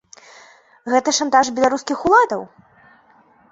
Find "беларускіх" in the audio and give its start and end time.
1.61-1.97